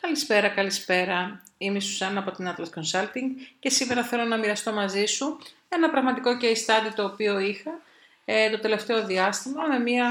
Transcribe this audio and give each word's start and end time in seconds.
Καλησπέρα, 0.00 0.48
καλησπέρα. 0.48 1.42
Είμαι 1.58 1.76
η 1.76 1.80
Σουσάννα 1.80 2.20
από 2.20 2.30
την 2.30 2.48
Atlas 2.48 2.78
Consulting 2.78 3.26
και 3.58 3.70
σήμερα 3.70 4.04
θέλω 4.04 4.24
να 4.24 4.36
μοιραστώ 4.36 4.72
μαζί 4.72 5.04
σου 5.04 5.38
ένα 5.68 5.90
πραγματικό 5.90 6.30
case 6.40 6.44
study 6.44 6.92
το 6.94 7.04
οποίο 7.04 7.38
είχα 7.38 7.80
ε, 8.24 8.50
το 8.50 8.58
τελευταίο 8.58 9.06
διάστημα 9.06 9.66
με 9.66 9.78
μια 9.78 10.08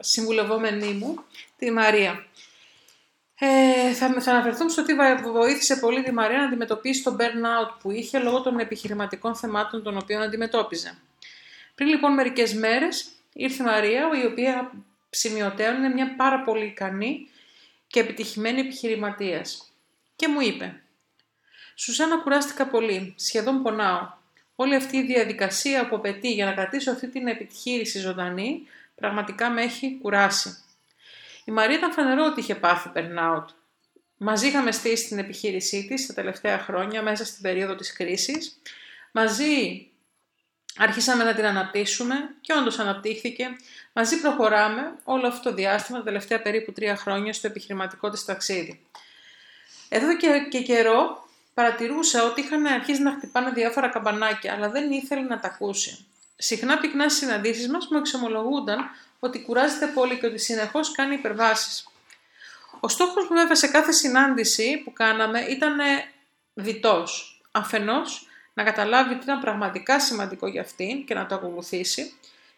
συμβουλευόμενή 0.00 0.92
μου, 0.92 1.24
τη 1.58 1.70
Μαρία. 1.70 2.26
Ε, 3.38 3.92
θα, 3.92 4.20
θα 4.20 4.30
αναφερθούμε 4.30 4.70
στο 4.70 4.82
ότι 4.82 4.94
βοήθησε 5.32 5.76
πολύ 5.76 6.02
τη 6.02 6.12
Μαρία 6.12 6.38
να 6.38 6.44
αντιμετωπίσει 6.44 7.02
το 7.02 7.16
burnout 7.18 7.78
που 7.80 7.90
είχε 7.90 8.18
λόγω 8.18 8.40
των 8.40 8.58
επιχειρηματικών 8.58 9.36
θεμάτων 9.36 9.82
των 9.82 9.96
οποίων 9.96 10.22
αντιμετώπιζε. 10.22 10.98
Πριν 11.74 11.88
λοιπόν 11.88 12.12
μερικές 12.12 12.54
μέρες 12.54 13.08
ήρθε 13.32 13.62
η 13.62 13.66
Μαρία, 13.66 14.08
η 14.22 14.26
οποία 14.26 14.72
σημειωτέων 15.10 15.76
είναι 15.76 15.88
μια 15.88 16.14
πάρα 16.16 16.42
πολύ 16.42 16.64
ικανή 16.64 17.28
και 17.92 18.00
επιτυχημένη 18.00 18.60
επιχειρηματίας. 18.60 19.72
Και 20.16 20.28
μου 20.28 20.40
είπε 20.40 20.82
«Σουσάνα 21.74 22.18
κουράστηκα 22.18 22.66
πολύ, 22.66 23.14
σχεδόν 23.18 23.62
πονάω. 23.62 24.08
Όλη 24.56 24.74
αυτή 24.74 24.96
η 24.96 25.02
διαδικασία 25.02 25.88
που 25.88 25.96
απαιτεί 25.96 26.32
για 26.32 26.44
να 26.44 26.52
κρατήσω 26.52 26.90
αυτή 26.90 27.08
την 27.08 27.26
επιχείρηση 27.26 27.98
ζωντανή 27.98 28.66
πραγματικά 28.94 29.50
με 29.50 29.62
έχει 29.62 29.98
κουράσει». 30.02 30.56
Η 31.44 31.50
Μαρία 31.50 31.76
ήταν 31.76 31.92
φανερό 31.92 32.24
ότι 32.24 32.40
είχε 32.40 32.54
πάθει 32.54 32.90
burnout. 32.94 33.44
Μαζί 34.16 34.46
είχαμε 34.46 34.72
στήσει 34.72 35.08
την 35.08 35.18
επιχείρησή 35.18 35.86
της 35.88 36.06
τα 36.06 36.14
τελευταία 36.14 36.58
χρόνια 36.58 37.02
μέσα 37.02 37.24
στην 37.24 37.42
περίοδο 37.42 37.74
της 37.74 37.92
κρίσης. 37.92 38.60
Μαζί 39.12 39.86
Άρχισαμε 40.76 41.24
να 41.24 41.34
την 41.34 41.44
αναπτύσσουμε 41.44 42.14
και 42.40 42.52
όντως 42.52 42.78
αναπτύχθηκε. 42.78 43.56
Μαζί 43.92 44.20
προχωράμε 44.20 44.94
όλο 45.04 45.26
αυτό 45.26 45.48
το 45.48 45.54
διάστημα, 45.54 45.98
τα 45.98 46.04
τελευταία 46.04 46.42
περίπου 46.42 46.72
τρία 46.72 46.96
χρόνια, 46.96 47.32
στο 47.32 47.46
επιχειρηματικό 47.46 48.10
της 48.10 48.24
ταξίδι. 48.24 48.80
Εδώ 49.88 50.16
και, 50.16 50.46
και 50.50 50.62
καιρό 50.62 51.28
παρατηρούσα 51.54 52.24
ότι 52.24 52.40
είχαν 52.40 52.66
αρχίσει 52.66 53.02
να 53.02 53.12
χτυπάνε 53.12 53.50
διάφορα 53.50 53.88
καμπανάκια, 53.88 54.52
αλλά 54.52 54.70
δεν 54.70 54.90
ήθελε 54.90 55.20
να 55.20 55.40
τα 55.40 55.48
ακούσει. 55.48 56.06
Συχνά 56.36 56.78
πυκνά 56.78 57.08
στι 57.08 57.18
συναντήσεις 57.18 57.68
μας 57.68 57.88
μου 57.90 57.98
εξομολογούνταν 57.98 58.90
ότι 59.18 59.42
κουράζεται 59.42 59.86
πολύ 59.86 60.18
και 60.18 60.26
ότι 60.26 60.38
συνεχώς 60.38 60.92
κάνει 60.92 61.14
υπερβάσεις. 61.14 61.86
Ο 62.80 62.88
στόχος 62.88 63.28
μου 63.28 63.36
βέβαια 63.36 63.54
σε 63.54 63.66
κάθε 63.66 63.92
συνάντηση 63.92 64.80
που 64.84 64.92
κάναμε 64.92 65.40
ήταν 65.40 65.78
διτός. 66.54 67.40
Αφενός, 67.50 68.26
να 68.54 68.62
καταλάβει 68.62 69.14
τι 69.14 69.22
ήταν 69.22 69.40
πραγματικά 69.40 70.00
σημαντικό 70.00 70.46
για 70.46 70.60
αυτήν 70.60 71.04
και 71.04 71.14
να 71.14 71.26
το 71.26 71.34
ακολουθήσει 71.34 72.12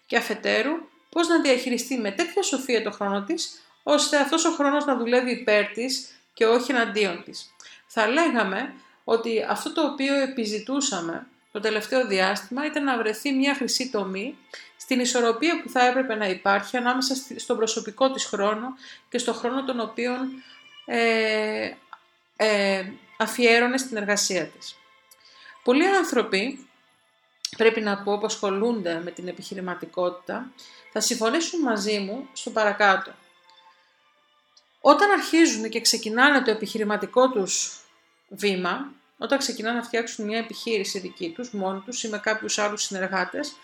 και 0.06 0.16
αφετέρου 0.16 0.72
πώς 1.10 1.28
να 1.28 1.40
διαχειριστεί 1.40 1.98
με 1.98 2.10
τέτοια 2.10 2.42
σοφία 2.42 2.82
το 2.82 2.90
χρόνο 2.90 3.22
της, 3.22 3.62
ώστε 3.82 4.16
αυτός 4.16 4.44
ο 4.44 4.50
χρόνος 4.50 4.84
να 4.84 4.96
δουλεύει 4.96 5.30
υπέρ 5.30 5.66
της 5.66 6.08
και 6.34 6.46
όχι 6.46 6.70
εναντίον 6.70 7.22
της. 7.24 7.54
Θα 7.86 8.08
λέγαμε 8.08 8.74
ότι 9.04 9.46
αυτό 9.48 9.72
το 9.72 9.82
οποίο 9.86 10.14
επιζητούσαμε 10.14 11.26
το 11.52 11.60
τελευταίο 11.60 12.06
διάστημα 12.06 12.66
ήταν 12.66 12.84
να 12.84 12.96
βρεθεί 12.96 13.32
μια 13.32 13.54
χρυσή 13.54 13.90
τομή 13.90 14.36
στην 14.76 15.00
ισορροπία 15.00 15.62
που 15.62 15.68
θα 15.68 15.86
έπρεπε 15.86 16.14
να 16.14 16.26
υπάρχει 16.26 16.76
ανάμεσα 16.76 17.14
στον 17.36 17.56
προσωπικό 17.56 18.10
της 18.10 18.24
χρόνο 18.24 18.76
και 19.08 19.18
στον 19.18 19.34
χρόνο 19.34 19.64
τον 19.64 19.80
οποίο 19.80 20.12
ε, 20.84 21.70
ε, 22.36 22.84
αφιέρωνε 23.18 23.76
στην 23.76 23.96
εργασία 23.96 24.46
της. 24.46 24.76
Πολλοί 25.64 25.86
άνθρωποι, 25.86 26.66
πρέπει 27.56 27.80
να 27.80 28.02
πω, 28.02 28.18
που 28.18 28.26
ασχολούνται 28.26 29.00
με 29.04 29.10
την 29.10 29.28
επιχειρηματικότητα, 29.28 30.52
θα 30.92 31.00
συμφωνήσουν 31.00 31.60
μαζί 31.60 31.98
μου 31.98 32.28
στο 32.32 32.50
παρακάτω. 32.50 33.12
Όταν 34.80 35.10
αρχίζουν 35.10 35.68
και 35.68 35.80
ξεκινάνε 35.80 36.42
το 36.42 36.50
επιχειρηματικό 36.50 37.30
τους 37.30 37.80
βήμα, 38.28 38.92
όταν 39.18 39.38
ξεκινάνε 39.38 39.76
να 39.76 39.82
φτιάξουν 39.82 40.24
μια 40.24 40.38
επιχείρηση 40.38 40.98
δική 40.98 41.30
τους, 41.30 41.50
μόνοι 41.50 41.80
τους 41.80 42.02
ή 42.02 42.08
με 42.08 42.18
κάποιους 42.18 42.58
άλλους 42.58 42.82
συνεργάτες, 42.82 43.56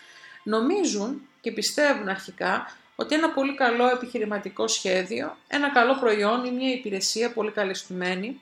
νομίζουν 0.43 1.21
και 1.41 1.51
πιστεύουν 1.51 2.07
αρχικά 2.07 2.75
ότι 2.95 3.15
ένα 3.15 3.29
πολύ 3.29 3.55
καλό 3.55 3.87
επιχειρηματικό 3.87 4.67
σχέδιο, 4.67 5.37
ένα 5.47 5.69
καλό 5.69 5.95
προϊόν 5.95 6.45
ή 6.45 6.51
μια 6.51 6.71
υπηρεσία 6.71 7.33
πολύ 7.33 7.51
καλυστημένη, 7.51 8.39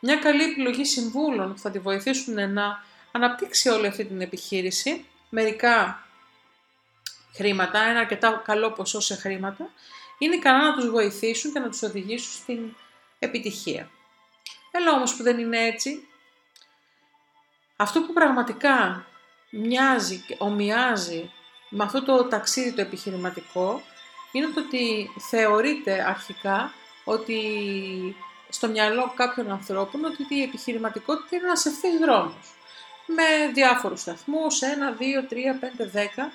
μια 0.00 0.16
καλή 0.16 0.42
επιλογή 0.42 0.84
συμβούλων 0.84 1.52
που 1.52 1.58
θα 1.58 1.70
τη 1.70 1.78
βοηθήσουν 1.78 2.52
να 2.52 2.84
αναπτύξει 3.16 3.68
όλη 3.68 3.86
αυτή 3.86 4.04
την 4.04 4.20
επιχείρηση, 4.20 5.04
μερικά 5.28 6.06
χρήματα, 7.34 7.82
ένα 7.82 8.00
αρκετά 8.00 8.42
καλό 8.44 8.72
ποσό 8.72 9.00
σε 9.00 9.14
χρήματα, 9.14 9.70
είναι 10.18 10.34
ικανά 10.34 10.62
να 10.62 10.74
τους 10.74 10.90
βοηθήσουν 10.90 11.52
και 11.52 11.58
να 11.58 11.68
τους 11.68 11.82
οδηγήσουν 11.82 12.32
στην 12.32 12.74
επιτυχία. 13.18 13.90
Έλα 14.70 14.92
όμως 14.92 15.16
που 15.16 15.22
δεν 15.22 15.38
είναι 15.38 15.64
έτσι. 15.64 16.08
Αυτό 17.76 18.00
που 18.00 18.12
πραγματικά 18.12 19.06
μοιάζει 19.50 20.18
και 20.18 20.36
ομοιάζει 20.38 21.30
με 21.68 21.84
αυτό 21.84 22.02
το 22.02 22.24
ταξίδι 22.24 22.72
το 22.72 22.80
επιχειρηματικό 22.80 23.82
είναι 24.32 24.46
το 24.46 24.60
ότι 24.60 25.10
θεωρείται 25.28 26.04
αρχικά 26.08 26.72
ότι 27.04 27.40
στο 28.48 28.68
μυαλό 28.68 29.12
κάποιων 29.16 29.50
ανθρώπων 29.50 30.04
ότι 30.04 30.34
η 30.34 30.42
επιχειρηματικότητα 30.42 31.36
είναι 31.36 31.46
ένας 31.46 31.66
ευθύς 31.66 31.98
δρόμος 31.98 32.55
με 33.06 33.52
διάφορους 33.54 34.00
σταθμούς, 34.00 34.60
1, 34.62 34.96
2, 34.98 35.22
3, 35.22 35.58
5, 35.60 35.86
10. 35.86 36.32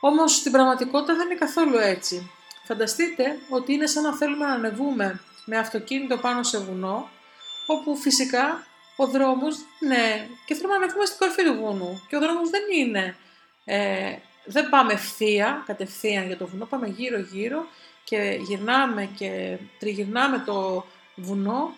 Όμως 0.00 0.34
στην 0.34 0.52
πραγματικότητα 0.52 1.14
δεν 1.14 1.26
είναι 1.26 1.38
καθόλου 1.38 1.76
έτσι. 1.76 2.30
Φανταστείτε 2.64 3.38
ότι 3.48 3.72
είναι 3.72 3.86
σαν 3.86 4.02
να 4.02 4.16
θέλουμε 4.16 4.46
να 4.46 4.52
ανεβούμε 4.52 5.20
με 5.44 5.58
αυτοκίνητο 5.58 6.16
πάνω 6.16 6.42
σε 6.42 6.58
βουνό, 6.58 7.10
όπου 7.66 7.96
φυσικά 7.96 8.66
ο 8.96 9.06
δρόμος, 9.06 9.56
ναι, 9.78 10.28
και 10.44 10.54
θέλουμε 10.54 10.74
να 10.74 10.82
ανεβούμε 10.82 11.04
στην 11.04 11.18
κορφή 11.18 11.44
του 11.44 11.54
βουνού. 11.54 12.02
Και 12.08 12.16
ο 12.16 12.20
δρόμος 12.20 12.50
δεν 12.50 12.62
είναι, 12.76 13.16
ε, 13.64 14.16
δεν 14.44 14.68
πάμε 14.68 14.92
ευθεία, 14.92 15.62
κατευθείαν 15.66 16.26
για 16.26 16.36
το 16.36 16.46
βουνό, 16.46 16.66
πάμε 16.66 16.86
γύρω-γύρω 16.86 17.66
και 18.04 18.38
γυρνάμε 18.40 19.10
και 19.16 19.58
τριγυρνάμε 19.78 20.38
το 20.46 20.86
βουνό 21.14 21.74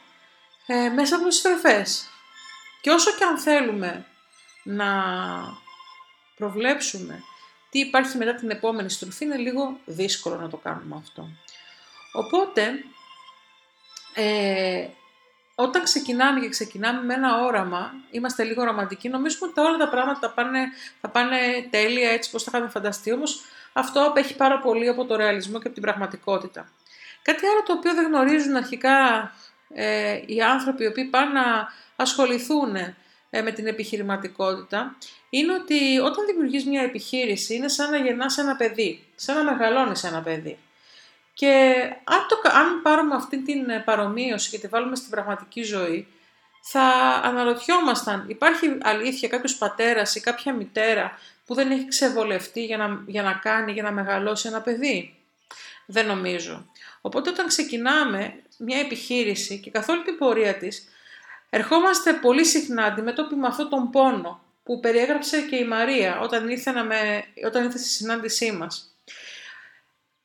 ε, 0.66 0.88
μέσα 0.88 1.16
από 1.16 1.28
τις 1.28 1.36
στροφές. 1.36 2.08
Και 2.80 2.90
όσο 2.90 3.10
και 3.10 3.24
αν 3.24 3.38
θέλουμε 3.38 4.06
να 4.62 4.92
προβλέψουμε 6.36 7.22
τι 7.70 7.78
υπάρχει 7.78 8.16
μετά 8.16 8.34
την 8.34 8.50
επόμενη 8.50 8.90
στροφή 8.90 9.24
είναι 9.24 9.36
λίγο 9.36 9.78
δύσκολο 9.84 10.36
να 10.36 10.48
το 10.48 10.56
κάνουμε 10.56 10.96
αυτό. 10.98 11.28
Οπότε, 12.12 12.84
ε, 14.14 14.86
όταν 15.54 15.82
ξεκινάμε 15.82 16.40
και 16.40 16.48
ξεκινάμε 16.48 17.02
με 17.02 17.14
ένα 17.14 17.44
όραμα, 17.44 17.92
είμαστε 18.10 18.44
λίγο 18.44 18.64
ρομαντικοί, 18.64 19.08
νομίζουμε 19.08 19.50
ότι 19.50 19.60
όλα 19.60 19.76
τα 19.76 19.88
πράγματα 19.88 20.18
θα 20.18 20.30
πάνε, 20.30 20.68
θα 21.00 21.08
πάνε 21.08 21.36
τέλεια 21.70 22.10
έτσι 22.10 22.30
πώς 22.30 22.42
θα 22.42 22.50
είχαμε 22.54 22.70
φανταστεί, 22.70 23.12
όμως 23.12 23.40
αυτό 23.72 24.04
απέχει 24.04 24.36
πάρα 24.36 24.58
πολύ 24.58 24.88
από 24.88 25.04
το 25.04 25.16
ρεαλισμό 25.16 25.58
και 25.58 25.66
από 25.66 25.74
την 25.74 25.82
πραγματικότητα. 25.82 26.68
Κάτι 27.22 27.46
άλλο 27.46 27.62
το 27.62 27.72
οποίο 27.72 27.94
δεν 27.94 28.06
γνωρίζουν 28.06 28.56
αρχικά 28.56 28.96
ε, 29.74 30.20
οι 30.26 30.42
άνθρωποι 30.42 30.84
οι 30.84 30.86
οποίοι 30.86 31.04
πάνε 31.04 31.32
να 31.40 31.68
ασχοληθούν 31.96 32.76
ε, 32.76 32.96
με 33.40 33.52
την 33.52 33.66
επιχειρηματικότητα 33.66 34.96
είναι 35.30 35.52
ότι 35.52 35.98
όταν 35.98 36.26
δημιουργείς 36.26 36.66
μια 36.66 36.82
επιχείρηση 36.82 37.54
είναι 37.54 37.68
σαν 37.68 37.90
να 37.90 37.96
γεννάς 37.96 38.38
ένα 38.38 38.56
παιδί, 38.56 39.04
σαν 39.14 39.36
να 39.36 39.52
μεγαλώνεις 39.52 40.04
ένα 40.04 40.22
παιδί. 40.22 40.58
Και 41.34 41.74
αν, 42.04 42.26
το, 42.28 42.40
αν 42.50 42.82
πάρουμε 42.82 43.14
αυτή 43.14 43.42
την 43.42 43.70
ε, 43.70 43.78
παρομοίωση 43.78 44.50
και 44.50 44.58
τη 44.58 44.66
βάλουμε 44.68 44.96
στην 44.96 45.10
πραγματική 45.10 45.62
ζωή, 45.62 46.06
θα 46.62 46.82
αναρωτιόμασταν, 47.24 48.24
υπάρχει 48.28 48.78
αλήθεια 48.82 49.28
κάποιος 49.28 49.56
πατέρας 49.56 50.14
ή 50.14 50.20
κάποια 50.20 50.52
μητέρα 50.52 51.18
που 51.46 51.54
δεν 51.54 51.70
έχει 51.70 51.88
ξεβολευτεί 51.88 52.64
για 52.64 52.76
να, 52.76 53.04
για 53.06 53.22
να 53.22 53.32
κάνει, 53.32 53.72
για 53.72 53.82
να 53.82 53.92
μεγαλώσει 53.92 54.48
ένα 54.48 54.60
παιδί; 54.60 55.14
Δεν 55.86 56.06
νομίζω. 56.06 56.70
Οπότε 57.00 57.30
όταν 57.30 57.46
ξεκινάμε 57.46 58.42
μια 58.58 58.78
επιχείρηση 58.78 59.58
και 59.58 59.70
καθ' 59.70 59.88
όλη 59.88 60.02
την 60.02 60.18
πορεία 60.18 60.54
της, 60.54 60.88
Ερχόμαστε 61.54 62.12
πολύ 62.12 62.44
συχνά 62.44 62.84
αντιμέτωποι 62.84 63.34
με 63.34 63.46
αυτόν 63.46 63.68
τον 63.68 63.90
πόνο 63.90 64.40
που 64.62 64.80
περιέγραψε 64.80 65.40
και 65.40 65.56
η 65.56 65.64
Μαρία 65.64 66.20
όταν 66.20 66.48
ήρθε, 66.48 66.70
να 66.70 66.84
με, 66.84 67.24
όταν 67.46 67.64
ήρθε 67.64 67.78
στη 67.78 67.88
συνάντησή 67.88 68.52
μας. 68.52 68.96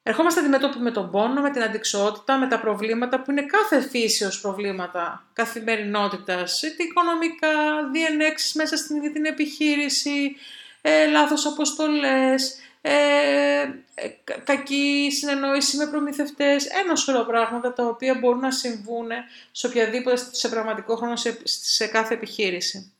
Ερχόμαστε 0.03 0.39
αντιμέτωποι 0.39 0.79
με 0.79 0.91
τον 0.91 1.11
πόνο, 1.11 1.41
με 1.41 1.51
την 1.51 1.63
αντικσότητα, 1.63 2.37
με 2.37 2.47
τα 2.47 2.59
προβλήματα 2.59 3.21
που 3.21 3.31
είναι 3.31 3.45
κάθε 3.45 3.81
φύσεως 3.81 4.41
προβλήματα 4.41 5.27
καθημερινότητας, 5.33 6.61
είτε 6.61 6.83
οικονομικά, 6.83 7.49
διενέξεις 7.91 8.53
μέσα 8.53 8.77
στην 8.77 8.95
ίδια 8.95 9.11
την 9.11 9.25
επιχείρηση, 9.25 10.35
ε, 10.81 11.07
λάθος 11.07 11.45
αποστολές, 11.45 12.59
ε, 12.89 13.61
ε 13.95 14.09
κακή 14.43 15.09
συνεννόηση 15.11 15.77
με 15.77 15.87
προμηθευτές, 15.87 16.65
ένα 16.65 16.95
σωρό 16.95 17.25
πράγματα 17.25 17.73
τα 17.73 17.85
οποία 17.85 18.15
μπορούν 18.15 18.39
να 18.39 18.51
συμβούν 18.51 19.07
σε 19.51 19.67
οποιαδήποτε 19.67 20.21
σε 20.31 20.49
πραγματικό 20.49 20.95
χρόνο 20.95 21.15
σε, 21.15 21.39
σε 21.43 21.87
κάθε 21.87 22.13
επιχείρηση. 22.13 22.93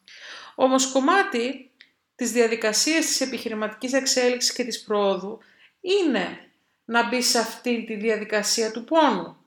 Όμως 0.55 0.91
κομμάτι 0.91 1.71
της 2.15 2.31
διαδικασίας 2.31 3.05
της 3.05 3.21
επιχειρηματικής 3.21 3.93
εξέλιξης 3.93 4.53
και 4.53 4.63
της 4.63 4.83
πρόοδου 4.83 5.39
είναι 5.81 6.39
να 6.85 7.07
μπει 7.07 7.21
σε 7.21 7.39
αυτή 7.39 7.83
τη 7.85 7.95
διαδικασία 7.95 8.71
του 8.71 8.83
πόνου, 8.83 9.37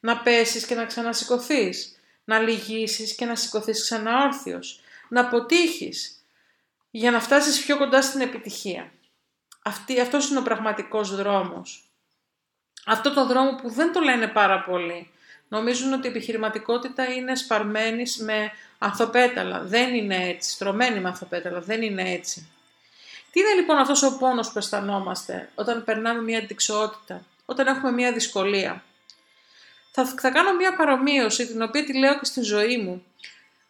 να 0.00 0.18
πέσεις 0.18 0.66
και 0.66 0.74
να 0.74 0.84
ξανασηκωθείς, 0.84 2.00
να 2.24 2.38
λυγίσεις 2.38 3.14
και 3.14 3.24
να 3.24 3.34
σηκωθείς 3.34 3.82
ξανά 3.82 4.24
όρθιος, 4.24 4.80
να 5.08 5.20
αποτύχεις 5.20 6.24
για 6.90 7.10
να 7.10 7.20
φτάσεις 7.20 7.64
πιο 7.64 7.78
κοντά 7.78 8.02
στην 8.02 8.20
επιτυχία. 8.20 8.92
Αυτή, 9.62 10.00
αυτός 10.00 10.28
είναι 10.28 10.38
ο 10.38 10.42
πραγματικός 10.42 11.16
δρόμος. 11.16 11.84
Αυτό 12.86 13.12
το 13.14 13.26
δρόμο 13.26 13.54
που 13.54 13.70
δεν 13.70 13.92
το 13.92 14.00
λένε 14.00 14.26
πάρα 14.26 14.60
πολύ. 14.62 15.10
Νομίζουν 15.48 15.92
ότι 15.92 16.06
η 16.06 16.10
επιχειρηματικότητα 16.10 17.04
είναι 17.12 17.34
σπαρμένη 17.34 18.02
με 18.18 18.52
ανθοπέταλα. 18.78 19.60
Δεν 19.60 19.94
είναι 19.94 20.28
έτσι. 20.28 20.50
Στρωμένη 20.50 21.00
με 21.00 21.08
ανθοπέταλα. 21.08 21.60
Δεν 21.60 21.82
είναι 21.82 22.10
έτσι. 22.12 22.48
Τι 23.30 23.40
είναι 23.40 23.54
λοιπόν 23.54 23.78
αυτός 23.78 24.02
ο 24.02 24.16
πόνος 24.18 24.52
που 24.52 24.58
αισθανόμαστε 24.58 25.50
όταν 25.54 25.84
περνάμε 25.84 26.22
μια 26.22 26.38
αντικσότητα, 26.38 27.24
όταν 27.44 27.66
έχουμε 27.66 27.92
μια 27.92 28.12
δυσκολία; 28.12 28.84
Θα, 29.90 30.04
θα 30.06 30.30
κάνω 30.30 30.54
μια 30.54 30.76
παρομοίωση 30.76 31.46
την 31.46 31.62
οποία 31.62 31.84
τη 31.84 31.98
λέω 31.98 32.18
και 32.18 32.24
στη 32.24 32.40
ζωή 32.40 32.76
μου. 32.76 33.04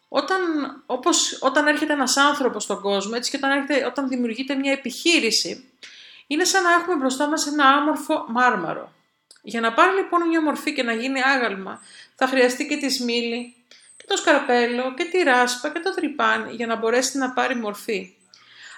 Όταν, 0.07 0.39
όπως, 0.85 1.37
όταν 1.41 1.67
έρχεται 1.67 1.93
ένας 1.93 2.17
άνθρωπος 2.17 2.63
στον 2.63 2.81
κόσμο, 2.81 3.11
έτσι 3.15 3.31
και 3.31 3.37
όταν, 3.37 3.51
έρχεται, 3.51 3.85
όταν 3.85 4.07
δημιουργείται 4.07 4.55
μια 4.55 4.71
επιχείρηση, 4.71 5.70
είναι 6.31 6.43
σαν 6.43 6.63
να 6.63 6.71
έχουμε 6.71 6.95
μπροστά 6.95 7.27
μας 7.27 7.47
ένα 7.47 7.67
άμορφο 7.67 8.25
μάρμαρο. 8.27 8.93
Για 9.41 9.61
να 9.61 9.73
πάρει 9.73 9.95
λοιπόν 9.95 10.27
μια 10.27 10.41
μορφή 10.41 10.73
και 10.73 10.83
να 10.83 10.93
γίνει 10.93 11.21
άγαλμα, 11.23 11.81
θα 12.15 12.27
χρειαστεί 12.27 12.67
και 12.67 12.77
τη 12.77 12.89
σμήλη, 12.89 13.55
και 13.97 14.05
το 14.07 14.17
σκαρπέλο, 14.17 14.93
και 14.93 15.03
τη 15.03 15.23
ράσπα 15.23 15.69
και 15.69 15.79
το 15.79 15.93
τρυπάνι 15.93 16.53
για 16.53 16.67
να 16.67 16.75
μπορέσει 16.75 17.17
να 17.17 17.31
πάρει 17.31 17.55
μορφή. 17.55 18.15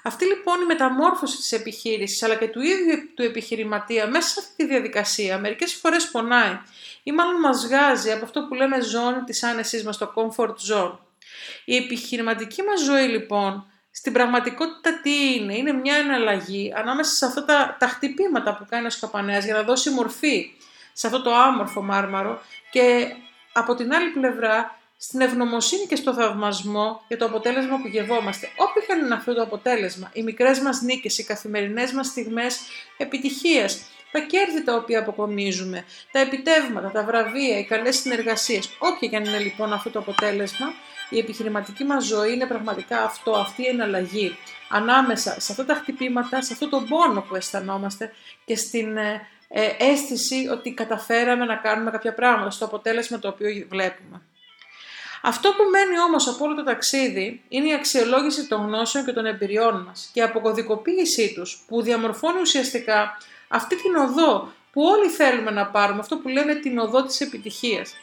Αυτή 0.04 0.26
λοιπόν 0.26 0.62
η 0.62 0.66
μεταμόρφωση 0.66 1.38
της 1.38 1.52
επιχείρησης 1.52 2.24
αλλά 2.24 2.36
και 2.36 2.48
του 2.48 2.62
ίδιου 2.62 3.14
του 3.16 3.24
επιχειρηματία 3.24 4.08
μέσα 4.08 4.28
σε 4.28 4.40
αυτή 4.40 4.56
τη 4.56 4.66
διαδικασία 4.66 5.40
μερικές 5.40 5.74
φορές 5.74 6.10
πονάει 6.12 6.60
ή 7.04 7.12
μάλλον 7.12 7.40
μας 7.40 7.66
βγάζει 7.68 8.12
από 8.12 8.26
αυτό 8.26 8.48
που 8.48 8.54
λέμε 8.54 8.82
ζώνη 8.82 9.24
της 9.24 9.44
άνεσής 9.44 9.84
μας, 9.84 9.98
το 9.98 10.14
comfort 10.16 10.56
zone. 10.74 10.98
Η 11.66 11.76
επιχειρηματική 11.76 12.62
μας 12.62 12.82
ζωή 12.82 13.08
λοιπόν 13.08 13.68
στην 13.96 14.14
πραγματικότητα 14.14 15.00
τι 15.02 15.36
είναι, 15.36 15.58
είναι 15.58 15.72
μια 15.72 15.96
εναλλαγή 15.96 16.74
ανάμεσα 16.76 17.16
σε 17.16 17.26
αυτά 17.26 17.46
τα, 17.46 17.76
τα 17.80 17.88
χτυπήματα 17.88 18.56
που 18.56 18.66
κάνει 18.70 18.86
ο 18.86 18.90
Σκαπανέας 18.90 19.46
για 19.46 19.54
να 19.54 19.64
δώσει 19.64 19.90
μορφή 19.90 20.52
σε 20.94 21.08
αυτό 21.08 21.22
το 21.22 21.36
άμορφο 21.36 21.82
μάρμαρο 21.82 22.42
και 22.72 23.08
από 23.54 23.76
την 23.76 23.94
άλλη 23.94 24.10
πλευρά 24.10 24.78
στην 24.98 25.22
ευγνωμοσύνη 25.22 25.86
και 25.86 25.96
στο 25.96 26.14
θαυμασμό 26.14 27.02
για 27.08 27.18
το 27.18 27.26
αποτέλεσμα 27.26 27.78
που 27.82 27.88
γευόμαστε. 27.88 28.50
Όποιο 28.56 28.82
και 28.82 29.06
είναι 29.06 29.14
αυτό 29.14 29.34
το 29.34 29.42
αποτέλεσμα, 29.42 30.10
οι 30.14 30.24
μικρές 30.24 30.60
μας 30.60 30.82
νίκες, 30.82 31.18
οι 31.18 31.24
καθημερινές 31.24 31.92
μας 31.92 32.08
στιγμές 32.08 32.60
επιτυχίας, 32.98 33.82
τα 34.14 34.20
κέρδη 34.20 34.64
τα 34.64 34.76
οποία 34.76 35.00
αποκομίζουμε, 35.00 35.86
τα 36.12 36.20
επιτεύγματα, 36.20 36.92
τα 36.92 37.04
βραβεία, 37.04 37.58
οι 37.58 37.64
καλές 37.66 37.96
συνεργασίες, 37.96 38.70
όποια 38.80 39.08
και 39.08 39.16
αν 39.16 39.24
είναι 39.24 39.38
λοιπόν 39.38 39.74
αυτό 39.74 39.90
το 39.90 40.00
αποτέλεσμα, 40.00 40.74
η 41.10 41.18
επιχειρηματική 41.18 41.84
μας 41.84 42.06
ζωή 42.06 42.34
είναι 42.34 42.46
πραγματικά 42.46 43.04
αυτό, 43.04 43.32
αυτή 43.32 43.62
η 43.62 43.68
εναλλαγή 43.68 44.38
ανάμεσα 44.70 45.40
σε 45.40 45.52
αυτά 45.52 45.66
τα 45.66 45.74
χτυπήματα, 45.74 46.42
σε 46.42 46.54
αυτό 46.54 46.70
το 46.70 46.86
πόνο 46.90 47.22
που 47.22 47.36
αισθανόμαστε 47.36 48.14
και 48.46 48.56
στην 48.56 48.98
ε, 48.98 49.28
ε, 49.48 49.70
αίσθηση 49.78 50.48
ότι 50.52 50.74
καταφέραμε 50.74 51.46
να 51.46 51.56
κάνουμε 51.56 51.92
κάποια 51.92 52.14
πράγματα 52.14 52.50
στο 52.50 52.66
αποτέλεσμα 52.66 53.20
το 53.20 53.28
οποίο 53.28 53.68
βλέπουμε. 53.70 54.22
Αυτό 55.26 55.50
που 55.50 55.64
μένει 55.70 56.00
όμως 56.00 56.28
από 56.28 56.46
όλο 56.46 56.56
το 56.56 56.64
ταξίδι 56.64 57.42
είναι 57.48 57.68
η 57.68 57.74
αξιολόγηση 57.74 58.48
των 58.48 58.62
γνώσεων 58.66 59.06
και 59.06 59.12
των 59.12 59.26
εμπειριών 59.26 59.84
μας 59.88 60.10
και 60.14 60.20
η 60.20 60.24
αποκωδικοποίησή 60.24 61.34
τους 61.34 61.64
που 61.68 61.82
διαμορφώνει 61.82 62.40
ουσιαστικά 62.40 63.18
αυτή 63.54 63.76
την 63.76 63.96
οδό 63.96 64.52
που 64.72 64.84
όλοι 64.84 65.10
θέλουμε 65.10 65.52
να 65.52 65.68
πάρουμε, 65.68 66.00
αυτό 66.00 66.18
που 66.18 66.28
λέμε 66.28 66.56
την 66.56 66.78
οδό 66.78 67.04
της 67.04 67.22
επιτυχίας. 67.22 67.94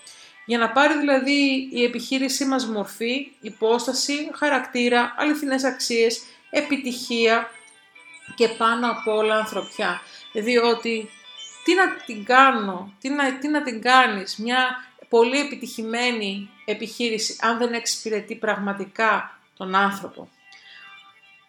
Για 0.45 0.59
να 0.59 0.71
πάρει 0.71 0.99
δηλαδή 0.99 1.69
η 1.73 1.85
επιχείρησή 1.85 2.45
μας 2.45 2.67
μορφή, 2.67 3.33
υπόσταση, 3.41 4.31
χαρακτήρα, 4.35 5.15
αληθινές 5.19 5.65
αξίες, 5.65 6.23
επιτυχία 6.51 7.51
και 8.35 8.49
πάνω 8.49 8.91
απ' 8.91 9.09
όλα 9.09 9.37
ανθρωπιά. 9.37 10.01
Διότι 10.33 11.11
τι 11.65 11.75
να 11.75 11.91
την 12.07 12.25
κάνω, 12.25 12.93
τι 13.01 13.09
να, 13.09 13.39
τι 13.39 13.49
να 13.49 13.63
την 13.63 13.81
κάνεις, 13.81 14.37
μια 14.37 14.85
πολύ 15.09 15.41
επιτυχημένη 15.41 16.51
επιχείρηση 16.65 17.37
αν 17.41 17.59
δεν 17.59 17.73
εξυπηρετεί 17.73 18.35
πραγματικά 18.35 19.39
τον 19.57 19.75
άνθρωπο. 19.75 20.29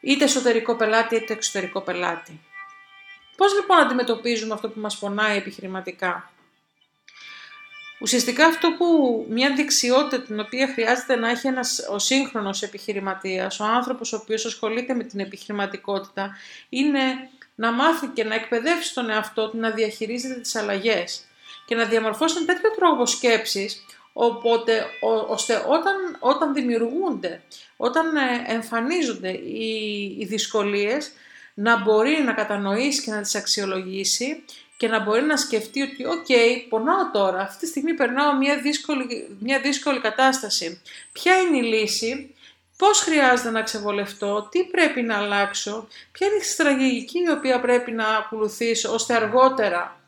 Είτε 0.02 0.24
εσωτερικό 0.24 0.76
πελάτη 0.76 1.16
είτε 1.16 1.34
εξωτερικό 1.34 1.82
πελάτη. 1.82 2.40
Πώς 3.42 3.54
λοιπόν 3.54 3.78
αντιμετωπίζουμε 3.78 4.54
αυτό 4.54 4.70
που 4.70 4.80
μας 4.80 4.98
πονάει 4.98 5.38
επιχειρηματικά; 5.38 6.32
Ουσιαστικά 8.00 8.46
αυτό 8.46 8.72
που 8.72 8.86
μια 9.30 9.54
δεξιότητα 9.56 10.22
την 10.22 10.40
οποία 10.40 10.68
χρειάζεται 10.68 11.16
να 11.16 11.30
έχει 11.30 11.48
ένας 11.48 11.88
ο 11.90 12.00
σύγχρονος 12.00 12.62
επιχειρηματίας, 12.62 13.60
ο 13.60 13.64
άνθρωπος 13.64 14.14
ο 14.14 14.20
οποίος 14.22 14.46
ασχολείται 14.46 14.94
με 14.94 15.04
την 15.04 15.20
επιχειρηματικότητα, 15.20 16.38
είναι 16.70 17.02
να 17.56 17.72
μάθει 17.72 18.08
και 18.08 18.24
να 18.24 18.36
εκπαιδεύσει 18.36 18.94
τον 18.94 19.10
εαυτό 19.10 19.50
του 19.50 19.58
να 19.58 19.72
διαχειρίζεται 19.72 20.40
τις 20.40 20.56
αλλαγές 20.56 21.26
και 21.66 21.76
να 21.76 21.86
διαμορφώσει 21.86 22.36
ένα 22.38 22.46
τέτοιο 22.46 22.72
τρόπο 22.72 23.06
σκέψης, 23.06 23.86
οπότε, 24.14 24.86
ώστε 25.28 25.66
όταν, 25.68 25.96
όταν 26.20 26.54
δημιουργούνται, 26.54 27.42
όταν 27.78 28.16
ε, 28.16 28.54
εμφανίζονται 28.54 29.30
οι, 29.30 30.18
οι 30.20 30.26
δυσκολίες, 30.26 31.12
να 31.54 31.82
μπορεί 31.82 32.22
να 32.26 32.34
κατανοήσει 32.34 33.02
και 33.02 33.12
να 33.12 33.22
τις 33.22 33.36
αξιολογήσει 33.36 34.44
και 34.78 34.88
να 34.88 35.00
μπορεί 35.00 35.22
να 35.22 35.38
σκεφτεί 35.38 35.82
ότι 35.82 36.06
«ΟΚ, 36.06 36.26
πονάω 36.70 37.12
τώρα, 37.12 37.40
αυτή 37.40 37.60
τη 37.60 37.68
στιγμή 37.68 37.94
περνάω 37.94 38.38
μια 38.38 38.58
δύσκολη, 38.58 39.38
μια 39.40 39.60
δύσκολη 39.60 40.00
κατάσταση. 40.00 40.82
Ποια 41.12 41.38
είναι 41.38 41.58
η 41.58 41.62
λύση, 41.62 42.36
πώς 42.78 43.00
χρειάζεται 43.00 43.50
να 43.50 43.62
ξεβολευτώ, 43.62 44.48
τι 44.52 44.64
πρέπει 44.64 45.02
να 45.02 45.18
αλλάξω, 45.18 45.88
ποια 46.12 46.28
είναι 46.28 46.36
η 46.36 46.44
στρατηγική 46.44 47.20
η 47.20 47.30
οποία 47.30 47.60
πρέπει 47.60 47.92
να 47.92 48.08
ακολουθήσω 48.08 48.94
ώστε 48.94 49.16
αργότερα; 49.16 50.00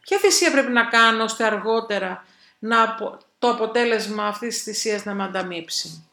Ποια 0.00 0.18
θυσία 0.18 0.50
πρέπει 0.50 0.72
να 0.72 0.84
κάνω 0.84 1.22
ώστε 1.22 1.44
αργότερα 1.44 2.24
να, 2.58 2.94
το 3.38 3.50
αποτέλεσμα 3.50 4.26
αυτής 4.26 4.54
της 4.54 4.62
θυσίας 4.62 5.04
να 5.04 5.14
με 5.14 5.24
ανταμείψει; 5.24 6.05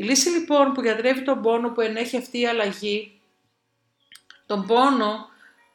Η 0.00 0.02
λύση 0.02 0.28
λοιπόν 0.28 0.72
που 0.72 0.82
γιατρεύει 0.82 1.22
τον 1.22 1.42
πόνο 1.42 1.70
που 1.70 1.80
ενέχει 1.80 2.16
αυτή 2.16 2.40
η 2.40 2.46
αλλαγή, 2.46 3.20
τον 4.46 4.66
πόνο 4.66 5.28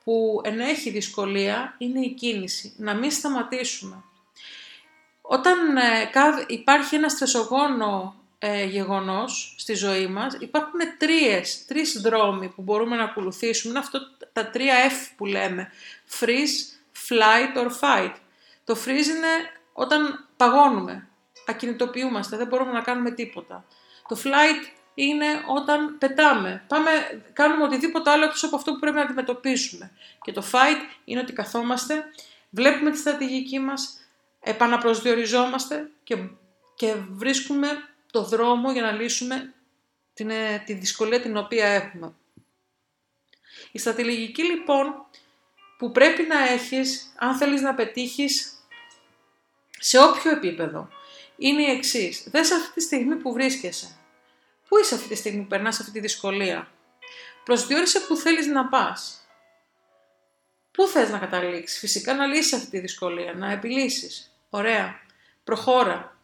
που 0.04 0.42
ενέχει 0.44 0.90
δυσκολία, 0.90 1.76
είναι 1.78 2.00
η 2.00 2.14
κίνηση. 2.14 2.74
Να 2.78 2.94
μην 2.94 3.12
σταματήσουμε. 3.12 4.04
Όταν 5.22 5.78
ε, 5.78 6.10
υπάρχει 6.48 6.96
ένα 6.96 7.10
στρεσογόνο 7.10 8.16
ε, 8.40 8.64
γεγονός 8.64 9.56
στη 9.58 9.74
ζωή 9.74 10.08
μας, 10.08 10.38
υπάρχουν 10.40 10.80
τρίες, 10.98 11.66
τρεις 11.66 12.02
δρόμοι 12.02 12.48
που 12.48 12.62
μπορούμε 12.62 12.96
να 12.96 13.04
ακολουθήσουμε. 13.04 13.70
Είναι 13.70 13.80
αυτό 13.80 14.00
τα 14.34 14.50
τρία 14.50 14.76
F 14.90 15.14
που 15.18 15.26
λέμε. 15.26 15.72
Freeze, 16.20 16.80
flight 17.10 17.58
or 17.58 17.68
fight. 17.68 18.14
Το 18.64 18.78
freeze 18.86 19.08
είναι 19.08 19.52
όταν 19.74 20.28
παγώνουμε, 20.38 21.08
ακινητοποιούμαστε, 21.48 22.38
δεν 22.38 22.48
μπορούμε 22.48 22.72
να 22.72 22.82
κάνουμε 22.82 23.12
τίποτα. 23.12 23.66
Το 24.08 24.18
flight 24.24 24.76
είναι 24.94 25.26
όταν 25.48 25.98
πετάμε, 25.98 26.64
πάμε, 26.68 26.90
κάνουμε 27.34 27.64
οτιδήποτε 27.64 28.10
άλλο 28.10 28.24
εκτός 28.24 28.44
από 28.44 28.56
αυτό 28.56 28.72
που 28.72 28.80
πρέπει 28.80 28.96
να 28.96 29.02
αντιμετωπίσουμε. 29.02 29.92
Και 30.22 30.32
το 30.32 30.44
fight 30.52 30.98
είναι 31.06 31.20
ότι 31.20 31.34
καθόμαστε, 31.34 32.06
βλέπουμε 32.50 32.92
τη 32.92 32.98
στρατηγική 32.98 33.60
μας, 33.60 33.98
επαναπροσδιοριζόμαστε 34.40 35.90
και, 36.04 36.18
και 36.76 36.96
βρίσκουμε 37.10 37.68
το 38.12 38.24
δρόμο 38.24 38.72
για 38.72 38.82
να 38.82 38.92
λύσουμε 38.92 39.54
την, 40.14 40.30
ε, 40.30 40.64
τη 40.66 40.74
δυσκολία 40.74 41.22
την 41.22 41.38
οποία 41.38 41.66
έχουμε. 41.66 42.14
Η 43.72 43.80
στρατηγική 43.80 44.44
λοιπόν 44.44 45.06
που 45.78 45.92
πρέπει 45.92 46.24
να 46.24 46.40
έχεις 46.40 47.14
αν 47.18 47.36
θέλεις 47.36 47.62
να 47.62 47.76
πετύχεις 47.76 48.54
σε 49.80 50.00
όποιο 50.00 50.32
επίπεδο 50.32 50.90
είναι 51.38 51.62
η 51.62 51.72
εξής. 51.72 52.24
Δες 52.32 52.52
αυτή 52.52 52.74
τη 52.74 52.82
στιγμή 52.82 53.16
που 53.16 53.34
βρίσκεσαι. 53.34 53.98
Πού 54.68 54.78
είσαι 54.78 54.96
αυτή 54.96 55.08
τη 55.08 55.16
στιγμή 55.16 55.42
που 55.42 55.48
περνάς 55.48 55.80
αυτή 55.80 55.92
τη 55.92 56.00
δυσκολία. 56.00 56.68
Προσδιορίσε 57.44 58.00
που 58.00 58.16
θέλεις 58.16 58.48
να 58.48 58.68
πας. 58.68 59.28
Πού 60.72 60.88
θες 60.88 61.10
να 61.10 61.18
καταλήξεις. 61.18 61.80
Φυσικά 61.80 62.14
να 62.14 62.26
λύσεις 62.26 62.54
αυτή 62.54 62.70
τη 62.70 62.80
δυσκολία, 62.80 63.34
να 63.34 63.52
επιλύσεις. 63.52 64.36
Ωραία. 64.50 65.00
Προχώρα. 65.44 66.18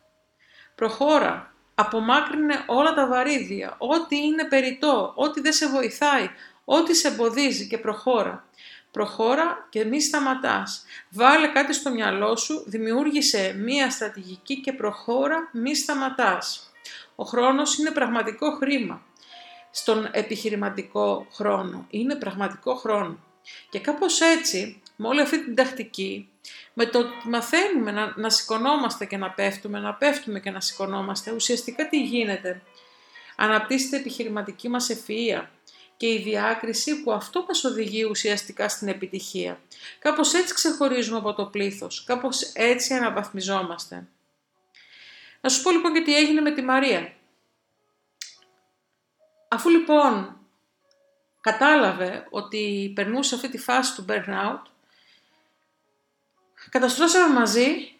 Προχώρα. 0.75 1.53
Απομάκρυνε 1.75 2.63
όλα 2.68 2.94
τα 2.94 3.08
βαρύδια, 3.08 3.75
ό,τι 3.77 4.18
είναι 4.18 4.48
περιττό, 4.48 5.13
ό,τι 5.15 5.41
δεν 5.41 5.53
σε 5.53 5.68
βοηθάει, 5.68 6.30
ό,τι 6.65 6.96
σε 6.96 7.08
εμποδίζει 7.08 7.68
και 7.68 7.77
προχώρα. 7.77 8.50
Προχώρα 8.91 9.67
και 9.69 9.86
μη 9.86 10.01
σταματάς. 10.01 10.86
Βάλε 11.10 11.48
κάτι 11.48 11.74
στο 11.74 11.91
μυαλό 11.91 12.36
σου, 12.36 12.63
δημιούργησε 12.67 13.55
μία 13.57 13.89
στρατηγική 13.89 14.62
και 14.62 14.74
προχώρα, 14.74 15.50
μη 15.53 15.75
σταματάς. 15.75 16.71
Ο 17.15 17.24
χρόνος 17.24 17.77
είναι 17.77 17.91
πραγματικό 17.91 18.51
χρήμα 18.51 19.01
στον 19.71 20.10
επιχειρηματικό 20.12 21.27
χρόνο. 21.31 21.86
Είναι 21.89 22.15
πραγματικό 22.15 22.75
χρόνο. 22.75 23.17
Και 23.69 23.79
κάπως 23.79 24.21
έτσι, 24.21 24.81
με 24.95 25.07
όλη 25.07 25.21
αυτή 25.21 25.43
την 25.43 25.55
τακτική, 25.55 26.29
με 26.74 26.86
το 26.86 27.00
ότι 27.00 27.27
μαθαίνουμε 27.27 27.91
να, 27.91 28.13
να 28.15 28.29
σηκωνόμαστε 28.29 29.05
και 29.05 29.17
να 29.17 29.29
πέφτουμε, 29.29 29.79
να 29.79 29.93
πέφτουμε 29.93 30.39
και 30.39 30.51
να 30.51 30.60
σηκωνόμαστε, 30.60 31.31
ουσιαστικά 31.31 31.89
τι 31.89 32.01
γίνεται; 32.01 32.62
Αναπτύσσεται 33.36 33.98
επιχειρηματική 33.98 34.69
μας 34.69 34.89
ευφυΐα 34.91 35.43
και 36.01 36.13
η 36.13 36.22
διάκριση 36.22 37.01
που 37.01 37.12
αυτό 37.12 37.46
μας 37.48 37.63
οδηγεί 37.63 38.03
ουσιαστικά 38.03 38.70
στην 38.70 38.88
επιτυχία. 38.88 39.60
Κάπως 40.00 40.34
έτσι 40.34 40.53
ξεχωρίζουμε 40.53 41.17
από 41.17 41.34
το 41.34 41.46
πλήθος, 41.46 42.03
κάπως 42.03 42.41
έτσι 42.41 42.93
αναβαθμιζόμαστε. 42.93 44.08
Να 45.41 45.50
σου 45.50 45.62
πω 45.62 45.72
λοιπόν 45.72 45.93
και 45.93 46.01
τι 46.01 46.15
έγινε 46.15 46.41
με 46.41 46.51
τη 46.51 46.62
Μαρία. 46.62 47.13
Αφού 49.48 49.70
λοιπόν 49.70 50.38
κατάλαβε 51.41 52.27
ότι 52.29 52.91
περνούσε 52.96 53.36
αυτή 53.36 53.50
τη 53.50 53.58
φάση 53.58 53.96
του 53.96 54.05
burnout, 54.10 54.62
καταστρώσαμε 56.70 57.34
μαζί 57.34 57.96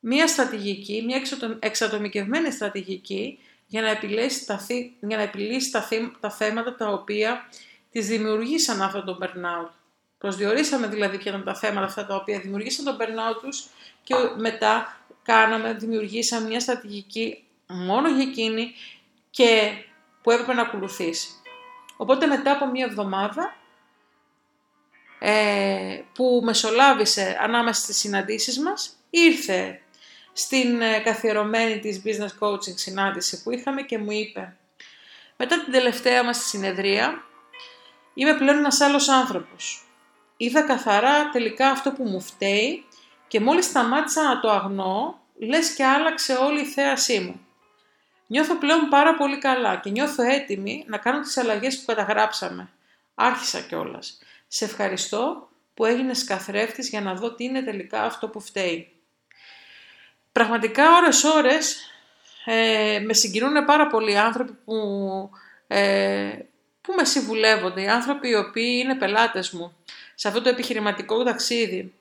μία 0.00 0.26
στρατηγική, 0.26 1.02
μία 1.02 1.22
εξατομικευμένη 1.58 2.52
στρατηγική 2.52 3.38
για 3.68 3.82
να 3.82 3.88
επιλύσει 3.88 4.46
τα, 4.46 4.66
για 5.00 5.16
να 5.16 5.22
επιλύσει 5.22 5.70
τα, 5.70 5.88
τα 6.20 6.30
θέματα 6.30 6.74
τα 6.76 6.88
οποία 6.88 7.48
τις 7.90 8.06
δημιουργήσαν 8.06 8.82
αυτό 8.82 9.04
το 9.04 9.18
burnout. 9.22 9.70
Προσδιορίσαμε 10.18 10.86
δηλαδή 10.86 11.18
ποια 11.18 11.30
ήταν 11.30 11.44
τα 11.44 11.54
θέματα 11.54 11.86
αυτά 11.86 12.06
τα 12.06 12.14
οποία 12.14 12.40
δημιουργήσαν 12.40 12.84
το 12.84 12.96
burnout 13.00 13.40
τους 13.42 13.66
και 14.02 14.14
μετά 14.36 15.00
κάναμε, 15.22 15.72
δημιουργήσαμε 15.72 16.48
μια 16.48 16.60
στρατηγική 16.60 17.44
μόνο 17.66 18.08
για 18.08 18.22
εκείνη 18.22 18.72
και 19.30 19.72
που 20.22 20.30
έπρεπε 20.30 20.54
να 20.54 20.62
ακολουθήσει. 20.62 21.28
Οπότε 21.96 22.26
μετά 22.26 22.52
από 22.52 22.66
μια 22.66 22.84
εβδομάδα 22.84 23.56
ε, 25.18 26.02
που 26.14 26.40
μεσολάβησε 26.44 27.38
ανάμεσα 27.40 27.82
στις 27.82 27.96
συναντήσεις 27.96 28.58
μας, 28.58 28.96
ήρθε 29.10 29.80
στην 30.38 30.80
ε, 30.80 30.98
καθιερωμένη 30.98 31.78
της 31.78 32.02
business 32.04 32.46
coaching 32.46 32.74
συνάντηση 32.74 33.42
που 33.42 33.50
είχαμε 33.50 33.82
και 33.82 33.98
μου 33.98 34.10
είπε 34.10 34.56
μετά 35.36 35.62
την 35.64 35.72
τελευταία 35.72 36.24
μας 36.24 36.36
συνεδρία 36.36 37.22
είμαι 38.14 38.34
πλέον 38.34 38.56
ένας 38.58 38.80
άλλος 38.80 39.08
άνθρωπος. 39.08 39.82
Είδα 40.36 40.62
καθαρά 40.62 41.30
τελικά 41.30 41.70
αυτό 41.70 41.92
που 41.92 42.04
μου 42.04 42.20
φταίει 42.20 42.84
και 43.28 43.40
μόλις 43.40 43.64
σταμάτησα 43.64 44.22
να 44.22 44.40
το 44.40 44.50
αγνώ, 44.50 45.20
λες 45.38 45.74
και 45.74 45.84
άλλαξε 45.84 46.34
όλη 46.34 46.60
η 46.60 46.64
θέασή 46.64 47.20
μου. 47.20 47.40
Νιώθω 48.26 48.54
πλέον 48.54 48.88
πάρα 48.88 49.14
πολύ 49.14 49.38
καλά 49.38 49.76
και 49.76 49.90
νιώθω 49.90 50.22
έτοιμη 50.22 50.84
να 50.88 50.98
κάνω 50.98 51.20
τις 51.20 51.36
αλλαγές 51.36 51.78
που 51.78 51.84
καταγράψαμε. 51.86 52.70
Άρχισα 53.14 53.60
κιόλας. 53.60 54.18
Σε 54.48 54.64
ευχαριστώ 54.64 55.48
που 55.74 55.84
έγινες 55.84 56.24
καθρέφτης 56.24 56.88
για 56.88 57.00
να 57.00 57.14
δω 57.14 57.34
τι 57.34 57.44
είναι 57.44 57.62
τελικά 57.62 58.02
αυτό 58.02 58.28
που 58.28 58.40
φταίει. 58.40 58.97
Πραγματικά 60.38 60.96
ώρες-ώρες 60.96 61.76
ε, 62.44 63.00
με 63.04 63.14
συγκινούν 63.14 63.64
πάρα 63.64 63.86
πολλοί 63.86 64.18
άνθρωποι 64.18 64.52
που, 64.64 64.74
ε, 65.66 66.30
που 66.80 66.92
με 66.92 67.04
συμβουλεύονται, 67.04 67.82
οι 67.82 67.88
άνθρωποι 67.88 68.28
οι 68.28 68.34
οποίοι 68.34 68.80
είναι 68.82 68.94
πελάτες 68.94 69.50
μου 69.50 69.76
σε 70.14 70.28
αυτό 70.28 70.42
το 70.42 70.48
επιχειρηματικό 70.48 71.22
ταξίδι. 71.24 71.94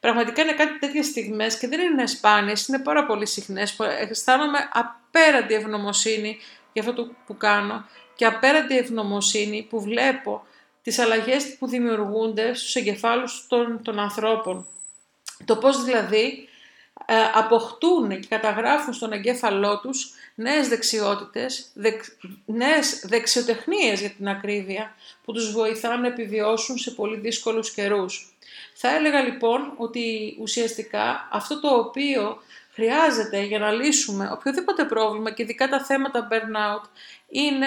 Πραγματικά 0.00 0.42
είναι 0.42 0.52
κάτι 0.52 0.78
τέτοιες 0.78 1.06
στιγμές 1.06 1.58
και 1.58 1.68
δεν 1.68 1.80
είναι 1.80 2.06
σπάνιες, 2.06 2.66
είναι 2.66 2.78
πάρα 2.78 3.06
πολύ 3.06 3.26
συχνές 3.26 3.72
που 3.72 3.82
αισθάνομαι 3.82 4.68
απέραντη 4.72 5.54
ευγνωμοσύνη 5.54 6.38
για 6.72 6.82
αυτό 6.82 7.10
που 7.26 7.36
κάνω 7.36 7.84
και 8.14 8.26
απέραντη 8.26 8.76
ευγνωμοσύνη 8.76 9.66
που 9.70 9.80
βλέπω 9.80 10.46
τις 10.82 10.98
αλλαγές 10.98 11.56
που 11.58 11.66
δημιουργούνται 11.68 12.54
στους 12.54 12.74
εγκεφάλους 12.74 13.46
των, 13.48 13.82
των 13.82 13.98
ανθρώπων. 13.98 14.66
Το 15.44 15.56
πώς 15.56 15.84
δηλαδή 15.84 16.46
ε, 16.48 16.51
αποκτούν 17.34 18.20
και 18.20 18.26
καταγράφουν 18.28 18.92
στον 18.92 19.12
εγκέφαλό 19.12 19.80
τους 19.80 20.10
νέες 20.34 20.68
δεξιότητες, 20.68 21.70
δεξ, 21.74 22.16
νέες 22.46 23.04
δεξιοτεχνίες 23.06 24.00
για 24.00 24.10
την 24.10 24.28
ακρίβεια, 24.28 24.94
που 25.24 25.32
τους 25.32 25.52
βοηθάνε 25.52 25.96
να 25.96 26.06
επιβιώσουν 26.06 26.78
σε 26.78 26.90
πολύ 26.90 27.16
δύσκολους 27.16 27.72
καιρούς. 27.72 28.36
Θα 28.74 28.94
έλεγα 28.94 29.20
λοιπόν 29.20 29.72
ότι 29.76 30.36
ουσιαστικά 30.40 31.28
αυτό 31.32 31.60
το 31.60 31.68
οποίο 31.68 32.42
χρειάζεται 32.72 33.42
για 33.42 33.58
να 33.58 33.70
λύσουμε 33.70 34.30
οποιοδήποτε 34.32 34.84
πρόβλημα 34.84 35.30
και 35.30 35.42
ειδικά 35.42 35.68
τα 35.68 35.84
θέματα 35.84 36.28
burnout 36.30 36.88
είναι 37.28 37.66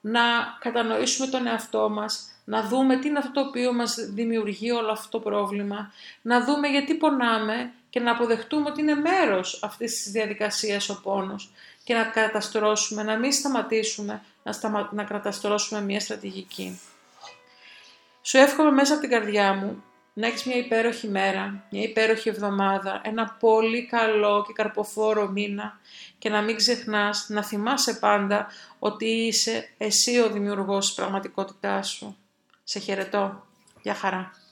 να 0.00 0.20
κατανοήσουμε 0.60 1.26
τον 1.26 1.46
εαυτό 1.46 1.88
μας, 1.88 2.28
να 2.44 2.62
δούμε 2.62 2.96
τι 2.96 3.08
είναι 3.08 3.18
αυτό 3.18 3.30
το 3.32 3.40
οποίο 3.40 3.72
μας 3.72 3.94
δημιουργεί 3.94 4.70
όλο 4.70 4.90
αυτό 4.90 5.08
το 5.08 5.30
πρόβλημα, 5.30 5.92
να 6.22 6.44
δούμε 6.44 6.68
γιατί 6.68 6.94
πονάμε 6.94 7.72
και 7.94 8.00
να 8.00 8.10
αποδεχτούμε 8.10 8.70
ότι 8.70 8.80
είναι 8.80 8.94
μέρος 8.94 9.62
αυτής 9.62 10.02
της 10.02 10.12
διαδικασίας 10.12 10.88
ο 10.88 11.00
πόνος 11.02 11.52
και 11.84 11.94
να 11.94 12.04
καταστρώσουμε, 12.04 13.02
να 13.02 13.18
μην 13.18 13.32
σταματήσουμε 13.32 14.22
να, 14.42 14.52
σταμα... 14.52 14.88
να 14.92 15.04
καταστρώσουμε 15.04 15.80
μια 15.80 16.00
στρατηγική. 16.00 16.80
Σου 18.22 18.38
εύχομαι 18.38 18.70
μέσα 18.70 18.92
από 18.92 19.02
την 19.02 19.10
καρδιά 19.10 19.54
μου 19.54 19.82
να 20.12 20.26
έχεις 20.26 20.44
μια 20.44 20.56
υπέροχη 20.56 21.08
μέρα, 21.08 21.64
μια 21.70 21.82
υπέροχη 21.82 22.28
εβδομάδα, 22.28 23.00
ένα 23.04 23.36
πολύ 23.40 23.86
καλό 23.86 24.44
και 24.46 24.52
καρποφόρο 24.52 25.28
μήνα 25.28 25.78
και 26.18 26.28
να 26.28 26.42
μην 26.42 26.56
ξεχνάς 26.56 27.26
να 27.28 27.44
θυμάσαι 27.44 27.94
πάντα 27.94 28.46
ότι 28.78 29.06
είσαι 29.06 29.68
εσύ 29.78 30.18
ο 30.18 30.30
δημιουργός 30.30 30.86
της 30.86 30.94
πραγματικότητάς 30.94 31.88
σου. 31.88 32.16
Σε 32.64 32.78
χαιρετώ. 32.78 33.46
Γεια 33.82 33.94
χαρά. 33.94 34.43